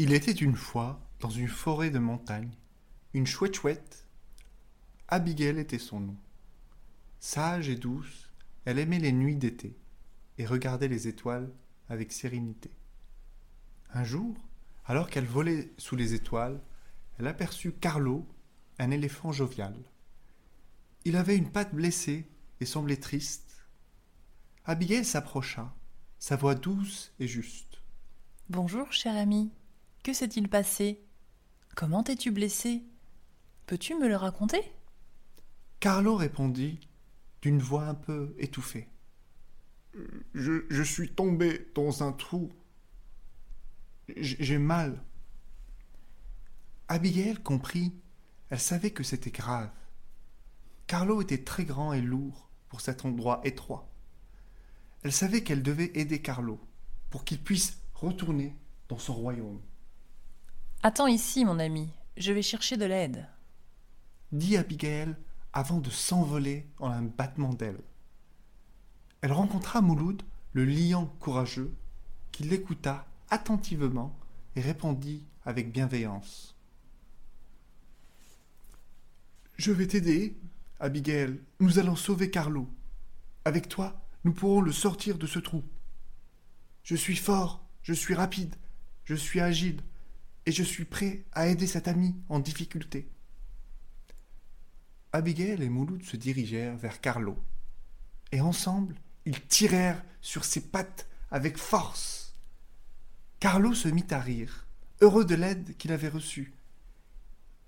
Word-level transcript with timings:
Il 0.00 0.12
était 0.12 0.30
une 0.30 0.54
fois, 0.54 1.00
dans 1.18 1.28
une 1.28 1.48
forêt 1.48 1.90
de 1.90 1.98
montagne, 1.98 2.52
une 3.14 3.26
chouette 3.26 3.56
chouette. 3.56 4.06
Abigail 5.08 5.58
était 5.58 5.80
son 5.80 5.98
nom. 5.98 6.16
Sage 7.18 7.68
et 7.68 7.74
douce, 7.74 8.30
elle 8.64 8.78
aimait 8.78 9.00
les 9.00 9.10
nuits 9.10 9.34
d'été 9.34 9.76
et 10.38 10.46
regardait 10.46 10.86
les 10.86 11.08
étoiles 11.08 11.50
avec 11.88 12.12
sérénité. 12.12 12.70
Un 13.92 14.04
jour, 14.04 14.36
alors 14.86 15.10
qu'elle 15.10 15.26
volait 15.26 15.72
sous 15.78 15.96
les 15.96 16.14
étoiles, 16.14 16.60
elle 17.18 17.26
aperçut 17.26 17.72
Carlo, 17.72 18.24
un 18.78 18.92
éléphant 18.92 19.32
jovial. 19.32 19.74
Il 21.06 21.16
avait 21.16 21.36
une 21.36 21.50
patte 21.50 21.74
blessée 21.74 22.28
et 22.60 22.66
semblait 22.66 22.98
triste. 22.98 23.66
Abigail 24.64 25.04
s'approcha, 25.04 25.74
sa 26.20 26.36
voix 26.36 26.54
douce 26.54 27.12
et 27.18 27.26
juste. 27.26 27.82
Bonjour, 28.48 28.92
cher 28.92 29.16
ami. 29.16 29.50
Que 30.08 30.14
s'est-il 30.14 30.48
passé? 30.48 31.04
Comment 31.76 32.02
t'es-tu 32.02 32.30
blessé? 32.30 32.82
Peux-tu 33.66 33.94
me 33.94 34.08
le 34.08 34.16
raconter? 34.16 34.62
Carlo 35.80 36.16
répondit 36.16 36.80
d'une 37.42 37.58
voix 37.58 37.84
un 37.84 37.94
peu 37.94 38.34
étouffée. 38.38 38.88
Je, 40.32 40.64
je 40.70 40.82
suis 40.82 41.10
tombé 41.10 41.70
dans 41.74 42.02
un 42.02 42.12
trou. 42.12 42.50
J'ai 44.16 44.56
mal. 44.56 45.04
Abigail 46.88 47.36
comprit. 47.42 47.92
Elle 48.48 48.60
savait 48.60 48.92
que 48.92 49.02
c'était 49.02 49.30
grave. 49.30 49.70
Carlo 50.86 51.20
était 51.20 51.44
très 51.44 51.66
grand 51.66 51.92
et 51.92 52.00
lourd 52.00 52.48
pour 52.70 52.80
cet 52.80 53.04
endroit 53.04 53.42
étroit. 53.44 53.92
Elle 55.02 55.12
savait 55.12 55.42
qu'elle 55.42 55.62
devait 55.62 55.92
aider 55.96 56.22
Carlo 56.22 56.58
pour 57.10 57.26
qu'il 57.26 57.42
puisse 57.42 57.76
retourner 57.92 58.56
dans 58.88 58.98
son 58.98 59.12
royaume. 59.12 59.60
Attends 60.84 61.08
ici, 61.08 61.44
mon 61.44 61.58
ami, 61.58 61.88
je 62.16 62.32
vais 62.32 62.42
chercher 62.42 62.76
de 62.76 62.84
l'aide. 62.84 63.26
Dit 64.30 64.56
Abigail 64.56 65.16
avant 65.52 65.80
de 65.80 65.90
s'envoler 65.90 66.68
en 66.78 66.88
un 66.88 67.02
battement 67.02 67.52
d'ailes. 67.52 67.82
Elle 69.20 69.32
rencontra 69.32 69.80
Mouloud, 69.80 70.22
le 70.52 70.64
lion 70.64 71.10
courageux, 71.18 71.74
qui 72.30 72.44
l'écouta 72.44 73.06
attentivement 73.28 74.16
et 74.54 74.60
répondit 74.60 75.26
avec 75.44 75.72
bienveillance. 75.72 76.54
Je 79.56 79.72
vais 79.72 79.88
t'aider, 79.88 80.38
Abigail. 80.78 81.40
Nous 81.58 81.80
allons 81.80 81.96
sauver 81.96 82.30
Carlo. 82.30 82.68
Avec 83.44 83.68
toi, 83.68 84.00
nous 84.22 84.32
pourrons 84.32 84.60
le 84.60 84.70
sortir 84.70 85.18
de 85.18 85.26
ce 85.26 85.40
trou. 85.40 85.64
Je 86.84 86.94
suis 86.94 87.16
fort, 87.16 87.64
je 87.82 87.92
suis 87.92 88.14
rapide, 88.14 88.54
je 89.04 89.16
suis 89.16 89.40
agile, 89.40 89.82
et 90.48 90.50
je 90.50 90.62
suis 90.62 90.86
prêt 90.86 91.26
à 91.32 91.46
aider 91.48 91.66
cet 91.66 91.88
ami 91.88 92.16
en 92.30 92.38
difficulté. 92.38 93.06
Abigail 95.12 95.62
et 95.62 95.68
Mouloud 95.68 96.02
se 96.02 96.16
dirigèrent 96.16 96.78
vers 96.78 97.02
Carlo, 97.02 97.36
et 98.32 98.40
ensemble, 98.40 98.94
ils 99.26 99.42
tirèrent 99.42 100.02
sur 100.22 100.46
ses 100.46 100.62
pattes 100.62 101.06
avec 101.30 101.58
force. 101.58 102.34
Carlo 103.40 103.74
se 103.74 103.88
mit 103.88 104.06
à 104.08 104.20
rire, 104.20 104.66
heureux 105.02 105.26
de 105.26 105.34
l'aide 105.34 105.76
qu'il 105.76 105.92
avait 105.92 106.08
reçue. 106.08 106.54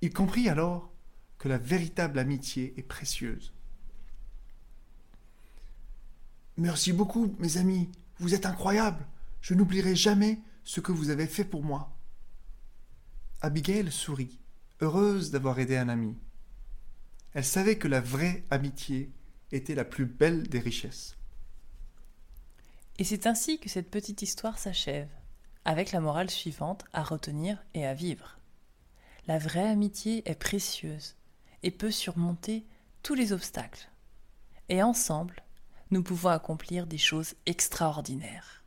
Il 0.00 0.10
comprit 0.14 0.48
alors 0.48 0.90
que 1.36 1.48
la 1.48 1.58
véritable 1.58 2.18
amitié 2.18 2.72
est 2.78 2.82
précieuse. 2.82 3.52
Merci 6.56 6.94
beaucoup, 6.94 7.36
mes 7.40 7.58
amis, 7.58 7.90
vous 8.20 8.32
êtes 8.32 8.46
incroyables. 8.46 9.06
Je 9.42 9.52
n'oublierai 9.52 9.94
jamais 9.94 10.40
ce 10.64 10.80
que 10.80 10.92
vous 10.92 11.10
avez 11.10 11.26
fait 11.26 11.44
pour 11.44 11.62
moi. 11.62 11.94
Abigail 13.42 13.90
sourit, 13.90 14.38
heureuse 14.82 15.30
d'avoir 15.30 15.58
aidé 15.58 15.78
un 15.78 15.88
ami. 15.88 16.14
Elle 17.32 17.44
savait 17.44 17.78
que 17.78 17.88
la 17.88 18.02
vraie 18.02 18.44
amitié 18.50 19.10
était 19.50 19.74
la 19.74 19.86
plus 19.86 20.04
belle 20.04 20.46
des 20.46 20.58
richesses. 20.58 21.16
Et 22.98 23.04
c'est 23.04 23.26
ainsi 23.26 23.58
que 23.58 23.70
cette 23.70 23.90
petite 23.90 24.20
histoire 24.20 24.58
s'achève, 24.58 25.08
avec 25.64 25.92
la 25.92 26.00
morale 26.00 26.28
suivante 26.28 26.84
à 26.92 27.02
retenir 27.02 27.56
et 27.72 27.86
à 27.86 27.94
vivre. 27.94 28.38
La 29.26 29.38
vraie 29.38 29.68
amitié 29.68 30.28
est 30.30 30.34
précieuse 30.34 31.16
et 31.62 31.70
peut 31.70 31.90
surmonter 31.90 32.66
tous 33.02 33.14
les 33.14 33.32
obstacles. 33.32 33.88
Et 34.68 34.82
ensemble, 34.82 35.42
nous 35.90 36.02
pouvons 36.02 36.28
accomplir 36.28 36.86
des 36.86 36.98
choses 36.98 37.34
extraordinaires. 37.46 38.59